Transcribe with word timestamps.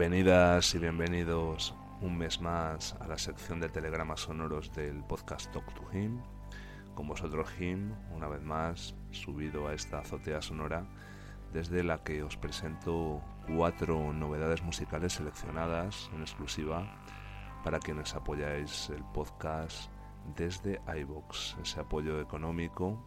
Bienvenidas 0.00 0.74
y 0.74 0.78
bienvenidos 0.78 1.74
un 2.00 2.16
mes 2.16 2.40
más 2.40 2.96
a 3.00 3.06
la 3.06 3.18
sección 3.18 3.60
de 3.60 3.68
telegramas 3.68 4.20
sonoros 4.20 4.72
del 4.72 5.04
podcast 5.04 5.52
Talk 5.52 5.74
to 5.74 5.82
Him. 5.92 6.22
Con 6.94 7.06
vosotros 7.06 7.46
Him, 7.60 7.92
una 8.10 8.26
vez 8.26 8.40
más, 8.40 8.94
subido 9.10 9.68
a 9.68 9.74
esta 9.74 9.98
azotea 9.98 10.40
sonora 10.40 10.86
desde 11.52 11.84
la 11.84 12.02
que 12.02 12.22
os 12.22 12.38
presento 12.38 13.20
cuatro 13.46 14.14
novedades 14.14 14.62
musicales 14.62 15.12
seleccionadas 15.12 16.10
en 16.14 16.22
exclusiva 16.22 17.04
para 17.62 17.78
quienes 17.78 18.14
apoyáis 18.14 18.88
el 18.88 19.04
podcast 19.12 19.92
desde 20.34 20.80
iVoox. 20.98 21.58
Ese 21.62 21.78
apoyo 21.78 22.22
económico 22.22 23.04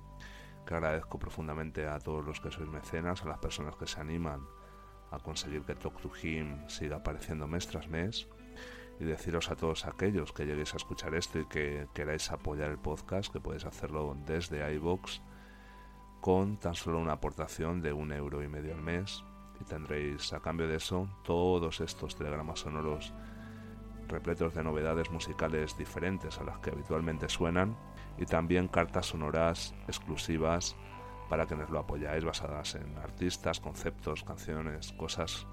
que 0.63 0.75
agradezco 0.75 1.17
profundamente 1.17 1.87
a 1.87 1.97
todos 1.97 2.23
los 2.23 2.39
que 2.39 2.51
sois 2.51 2.69
mecenas, 2.69 3.23
a 3.23 3.29
las 3.29 3.39
personas 3.39 3.75
que 3.77 3.87
se 3.87 3.99
animan 3.99 4.45
a 5.13 5.19
conseguir 5.19 5.61
que 5.61 5.75
Talk 5.75 6.01
to 6.01 6.11
Him 6.21 6.67
siga 6.67 6.97
apareciendo 6.97 7.47
mes 7.47 7.67
tras 7.67 7.87
mes 7.87 8.27
y 8.99 9.05
deciros 9.05 9.49
a 9.49 9.55
todos 9.55 9.85
aquellos 9.85 10.33
que 10.33 10.45
lleguéis 10.45 10.73
a 10.73 10.77
escuchar 10.77 11.13
esto 11.15 11.39
y 11.39 11.45
que 11.45 11.87
queráis 11.93 12.31
apoyar 12.31 12.69
el 12.69 12.77
podcast 12.77 13.31
que 13.31 13.39
podéis 13.39 13.65
hacerlo 13.65 14.15
desde 14.25 14.73
iBox 14.75 15.21
con 16.21 16.57
tan 16.57 16.73
solo 16.73 16.99
una 16.99 17.13
aportación 17.13 17.81
de 17.81 17.91
un 17.91 18.11
euro 18.13 18.43
y 18.43 18.47
medio 18.47 18.73
al 18.73 18.81
mes. 18.81 19.23
Y 19.59 19.65
tendréis 19.65 20.33
a 20.33 20.39
cambio 20.39 20.67
de 20.67 20.77
eso 20.77 21.07
todos 21.23 21.79
estos 21.81 22.15
telegramas 22.15 22.61
sonoros 22.61 23.13
repletos 24.07 24.53
de 24.53 24.63
novedades 24.63 25.11
musicales 25.11 25.77
diferentes 25.77 26.37
a 26.39 26.43
las 26.43 26.59
que 26.59 26.71
habitualmente 26.71 27.29
suenan 27.29 27.77
y 28.17 28.25
también 28.25 28.67
cartas 28.67 29.07
sonoras 29.07 29.73
exclusivas 29.87 30.75
para 31.33 31.47
quienes 31.47 31.71
lo 31.71 31.79
apoyáis, 31.79 32.23
basadas 32.23 32.75
en 32.75 32.95
artistas, 32.99 33.59
conceptos, 33.59 34.23
canciones, 34.23 34.93
cosas 34.93 35.47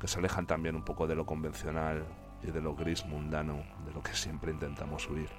que 0.00 0.08
se 0.08 0.18
alejan 0.18 0.44
también 0.44 0.74
un 0.74 0.84
poco 0.84 1.06
de 1.06 1.14
lo 1.14 1.24
convencional 1.24 2.04
y 2.42 2.50
de 2.50 2.60
lo 2.60 2.74
gris 2.74 3.06
mundano, 3.06 3.62
de 3.86 3.92
lo 3.92 4.02
que 4.02 4.12
siempre 4.12 4.50
intentamos 4.50 5.08
huir. 5.08 5.30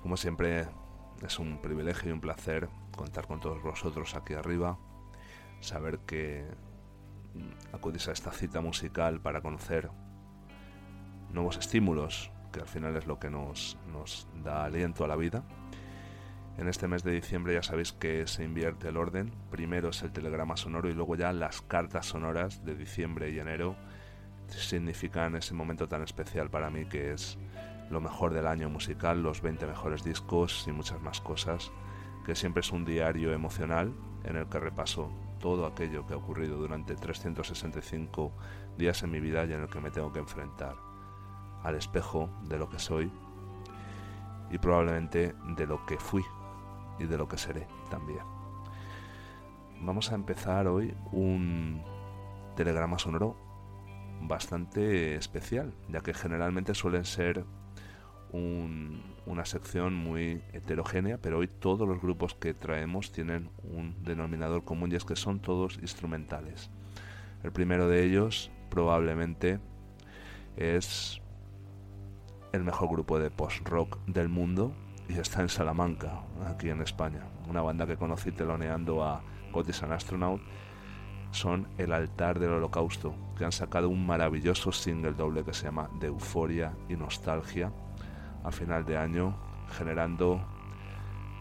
Como 0.00 0.16
siempre, 0.16 0.66
es 1.20 1.38
un 1.38 1.60
privilegio 1.60 2.08
y 2.08 2.12
un 2.12 2.22
placer 2.22 2.70
contar 2.96 3.26
con 3.26 3.40
todos 3.40 3.62
vosotros 3.62 4.14
aquí 4.14 4.32
arriba, 4.32 4.78
saber 5.60 5.98
que 5.98 6.46
acudís 7.74 8.08
a 8.08 8.12
esta 8.12 8.32
cita 8.32 8.62
musical 8.62 9.20
para 9.20 9.42
conocer 9.42 9.90
nuevos 11.30 11.58
estímulos, 11.58 12.30
que 12.54 12.60
al 12.60 12.68
final 12.68 12.96
es 12.96 13.06
lo 13.06 13.18
que 13.18 13.28
nos, 13.28 13.76
nos 13.92 14.26
da 14.42 14.64
aliento 14.64 15.04
a 15.04 15.08
la 15.08 15.16
vida 15.16 15.44
en 16.56 16.68
este 16.68 16.86
mes 16.86 17.02
de 17.02 17.12
diciembre 17.12 17.54
ya 17.54 17.62
sabéis 17.62 17.92
que 17.92 18.26
se 18.26 18.44
invierte 18.44 18.88
el 18.88 18.96
orden. 18.96 19.32
Primero 19.50 19.88
es 19.88 20.02
el 20.02 20.12
telegrama 20.12 20.56
sonoro 20.56 20.88
y 20.88 20.94
luego 20.94 21.16
ya 21.16 21.32
las 21.32 21.62
cartas 21.62 22.06
sonoras 22.06 22.64
de 22.64 22.76
diciembre 22.76 23.30
y 23.30 23.38
enero 23.38 23.76
significan 24.48 25.34
ese 25.36 25.54
momento 25.54 25.88
tan 25.88 26.02
especial 26.02 26.50
para 26.50 26.70
mí 26.70 26.86
que 26.86 27.12
es 27.12 27.38
lo 27.90 28.00
mejor 28.00 28.32
del 28.32 28.46
año 28.46 28.68
musical, 28.68 29.22
los 29.22 29.42
20 29.42 29.66
mejores 29.66 30.04
discos 30.04 30.64
y 30.68 30.72
muchas 30.72 31.00
más 31.00 31.20
cosas, 31.20 31.72
que 32.24 32.34
siempre 32.34 32.60
es 32.60 32.70
un 32.70 32.84
diario 32.84 33.32
emocional 33.32 33.92
en 34.24 34.36
el 34.36 34.46
que 34.46 34.60
repaso 34.60 35.10
todo 35.40 35.66
aquello 35.66 36.06
que 36.06 36.14
ha 36.14 36.16
ocurrido 36.16 36.56
durante 36.56 36.94
365 36.94 38.32
días 38.78 39.02
en 39.02 39.10
mi 39.10 39.20
vida 39.20 39.44
y 39.44 39.52
en 39.52 39.62
el 39.62 39.68
que 39.68 39.80
me 39.80 39.90
tengo 39.90 40.12
que 40.12 40.20
enfrentar 40.20 40.76
al 41.62 41.74
espejo 41.74 42.30
de 42.44 42.58
lo 42.58 42.68
que 42.68 42.78
soy 42.78 43.10
y 44.50 44.58
probablemente 44.58 45.34
de 45.56 45.66
lo 45.66 45.84
que 45.84 45.98
fui 45.98 46.24
y 46.98 47.04
de 47.04 47.18
lo 47.18 47.28
que 47.28 47.38
seré 47.38 47.66
también. 47.90 48.22
Vamos 49.80 50.12
a 50.12 50.14
empezar 50.14 50.66
hoy 50.66 50.94
un 51.12 51.82
telegrama 52.56 52.98
sonoro 52.98 53.36
bastante 54.22 55.16
especial, 55.16 55.74
ya 55.88 56.00
que 56.00 56.14
generalmente 56.14 56.74
suelen 56.74 57.04
ser 57.04 57.44
una 58.32 59.44
sección 59.44 59.94
muy 59.94 60.42
heterogénea, 60.52 61.18
pero 61.18 61.38
hoy 61.38 61.46
todos 61.46 61.86
los 61.88 62.00
grupos 62.00 62.34
que 62.34 62.52
traemos 62.52 63.12
tienen 63.12 63.48
un 63.62 64.02
denominador 64.02 64.64
común 64.64 64.90
y 64.90 64.96
es 64.96 65.04
que 65.04 65.14
son 65.14 65.38
todos 65.38 65.78
instrumentales. 65.78 66.68
El 67.44 67.52
primero 67.52 67.88
de 67.88 68.02
ellos 68.02 68.50
probablemente 68.70 69.60
es 70.56 71.20
el 72.52 72.64
mejor 72.64 72.88
grupo 72.88 73.20
de 73.20 73.30
post-rock 73.30 73.98
del 74.06 74.28
mundo 74.28 74.74
y 75.08 75.18
está 75.18 75.42
en 75.42 75.48
Salamanca, 75.48 76.22
aquí 76.46 76.70
en 76.70 76.80
España. 76.80 77.24
Una 77.48 77.62
banda 77.62 77.86
que 77.86 77.96
conocí 77.96 78.32
teloneando 78.32 79.04
a 79.04 79.22
Gotis 79.52 79.82
and 79.82 79.92
Astronaut 79.92 80.40
son 81.30 81.68
El 81.78 81.92
Altar 81.92 82.38
del 82.38 82.52
Holocausto, 82.52 83.14
que 83.36 83.44
han 83.44 83.52
sacado 83.52 83.88
un 83.88 84.06
maravilloso 84.06 84.72
single 84.72 85.12
doble 85.12 85.44
que 85.44 85.52
se 85.52 85.64
llama 85.64 85.90
De 86.00 86.06
Euforia 86.06 86.76
y 86.88 86.94
Nostalgia 86.94 87.72
a 88.44 88.50
final 88.50 88.84
de 88.84 88.96
año, 88.96 89.36
generando 89.70 90.46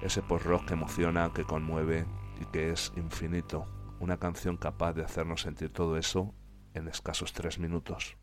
ese 0.01 0.21
post-rock 0.21 0.65
que 0.65 0.73
emociona, 0.73 1.31
que 1.33 1.43
conmueve 1.43 2.05
y 2.41 2.45
que 2.45 2.71
es 2.71 2.91
infinito. 2.95 3.65
Una 3.99 4.17
canción 4.17 4.57
capaz 4.57 4.93
de 4.93 5.03
hacernos 5.03 5.41
sentir 5.41 5.69
todo 5.71 5.97
eso 5.97 6.33
en 6.73 6.87
escasos 6.87 7.33
tres 7.33 7.59
minutos. 7.59 8.17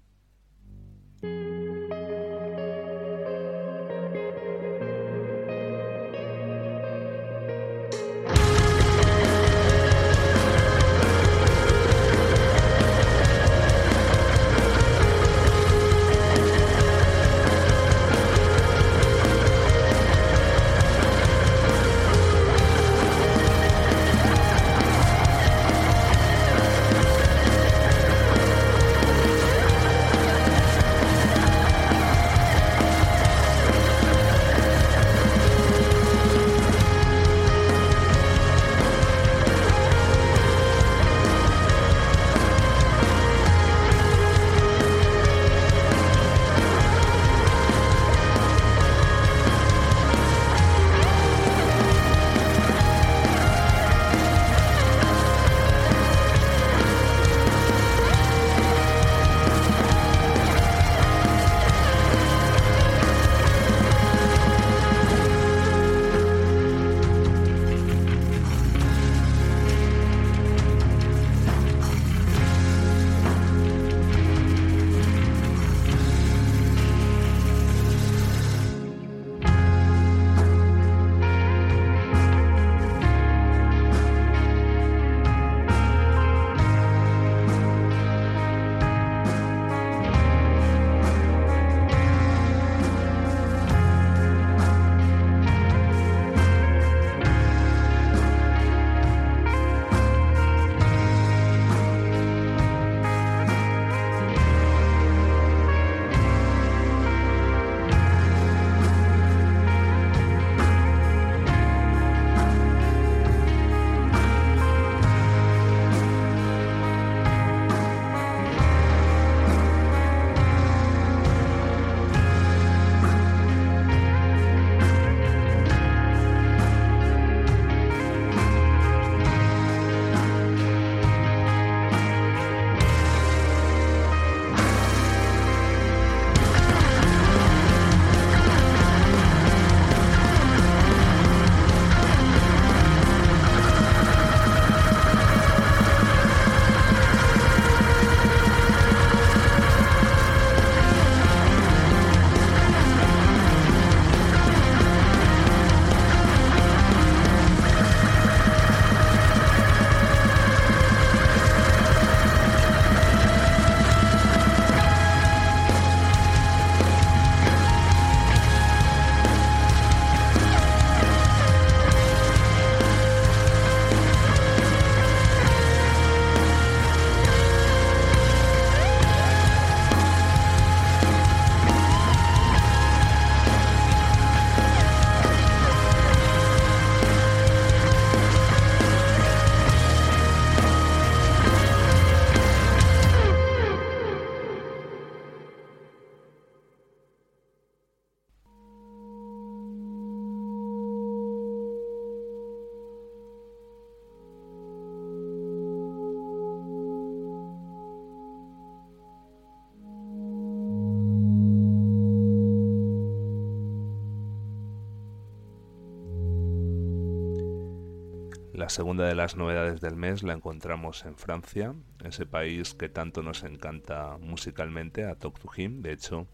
La 218.61 218.69
segunda 218.69 219.07
de 219.07 219.15
las 219.15 219.37
novedades 219.37 219.81
del 219.81 219.97
mes 219.97 220.23
la 220.23 220.35
encontramos 220.35 221.07
en 221.07 221.17
Francia, 221.17 221.75
ese 222.05 222.27
país 222.27 222.75
que 222.75 222.91
tanto 222.91 223.23
nos 223.23 223.43
encanta 223.43 224.19
musicalmente, 224.21 225.07
a 225.07 225.15
Talk 225.15 225.39
to 225.39 225.49
Him. 225.57 225.81
De 225.81 225.93
hecho, 225.93 226.27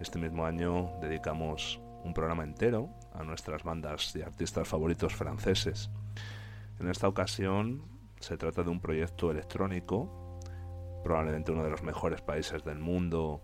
este 0.00 0.18
mismo 0.18 0.44
año 0.44 0.90
dedicamos 1.00 1.80
un 2.02 2.14
programa 2.14 2.42
entero 2.42 2.88
a 3.12 3.22
nuestras 3.22 3.62
bandas 3.62 4.12
y 4.16 4.22
artistas 4.22 4.66
favoritos 4.66 5.14
franceses. 5.14 5.88
En 6.80 6.88
esta 6.88 7.06
ocasión 7.06 7.84
se 8.18 8.36
trata 8.36 8.64
de 8.64 8.70
un 8.70 8.80
proyecto 8.80 9.30
electrónico, 9.30 10.40
probablemente 11.04 11.52
uno 11.52 11.62
de 11.62 11.70
los 11.70 11.84
mejores 11.84 12.22
países 12.22 12.64
del 12.64 12.80
mundo, 12.80 13.40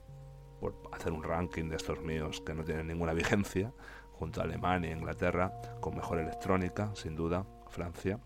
por 0.59 0.75
hacer 0.91 1.12
un 1.12 1.23
ranking 1.23 1.69
de 1.69 1.76
estos 1.76 2.00
míos 2.00 2.43
que 2.44 2.53
no 2.53 2.65
tienen 2.65 2.88
ninguna 2.88 3.12
vigencia, 3.15 3.73
junto 4.11 4.41
a 4.41 4.43
Alemania 4.43 4.91
e 4.91 4.94
Inglaterra, 4.94 5.53
con 5.79 5.94
mejor 5.94 6.19
electrónica, 6.19 6.91
sin 6.97 7.15
duda, 7.15 7.47
Francia. 7.69 8.19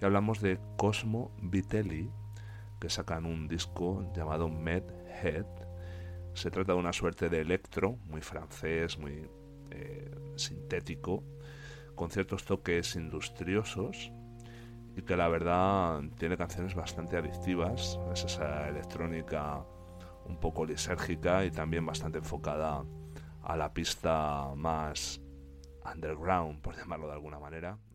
Y 0.00 0.04
hablamos 0.04 0.40
de 0.40 0.58
Cosmo 0.76 1.32
Vitelli, 1.40 2.10
que 2.80 2.90
sacan 2.90 3.26
un 3.26 3.48
disco 3.48 4.10
llamado 4.14 4.48
Med 4.48 4.84
Head. 5.22 5.46
Se 6.34 6.50
trata 6.50 6.72
de 6.72 6.78
una 6.78 6.92
suerte 6.92 7.28
de 7.28 7.40
electro, 7.40 7.96
muy 8.06 8.20
francés, 8.20 8.98
muy 8.98 9.28
eh, 9.70 10.10
sintético, 10.36 11.22
con 11.94 12.10
ciertos 12.10 12.44
toques 12.44 12.94
industriosos 12.96 14.12
y 14.96 15.02
que 15.02 15.16
la 15.16 15.28
verdad 15.28 16.02
tiene 16.18 16.36
canciones 16.36 16.74
bastante 16.74 17.16
adictivas. 17.16 17.98
Es 18.12 18.24
esa 18.24 18.68
electrónica 18.68 19.64
un 20.24 20.38
poco 20.38 20.64
lisérgica 20.64 21.44
y 21.44 21.50
también 21.50 21.84
bastante 21.84 22.18
enfocada 22.18 22.84
a 23.42 23.56
la 23.56 23.72
pista 23.72 24.52
más 24.56 25.20
underground, 25.94 26.60
por 26.60 26.76
llamarlo 26.76 27.06
de 27.06 27.12
alguna 27.12 27.38
manera. 27.38 27.78